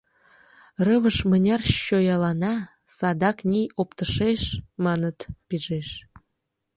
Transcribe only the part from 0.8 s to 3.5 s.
Рывыж мыняр чоялана, садак